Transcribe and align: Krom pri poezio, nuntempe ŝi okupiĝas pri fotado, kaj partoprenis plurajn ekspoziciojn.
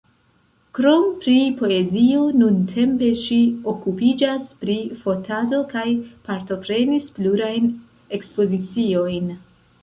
Krom 0.75 1.03
pri 1.25 1.33
poezio, 1.57 2.21
nuntempe 2.37 3.09
ŝi 3.23 3.37
okupiĝas 3.73 4.47
pri 4.63 4.79
fotado, 5.03 5.61
kaj 5.75 5.85
partoprenis 6.31 7.13
plurajn 7.19 7.71
ekspoziciojn. 8.21 9.31